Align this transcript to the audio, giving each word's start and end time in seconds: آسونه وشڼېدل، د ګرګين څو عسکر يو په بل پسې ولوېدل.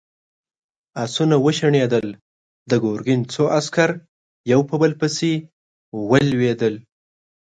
آسونه 1.03 1.35
وشڼېدل، 1.45 2.07
د 2.69 2.71
ګرګين 2.83 3.21
څو 3.33 3.43
عسکر 3.59 3.89
يو 4.51 4.59
په 4.69 4.75
بل 4.81 4.91
پسې 4.99 5.31
ولوېدل. 6.09 6.75